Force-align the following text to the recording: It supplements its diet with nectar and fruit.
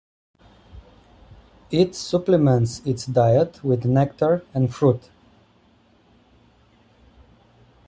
It 1.69 1.93
supplements 1.93 2.79
its 2.87 3.05
diet 3.05 3.63
with 3.63 3.85
nectar 3.85 4.43
and 4.51 4.73
fruit. 4.73 5.11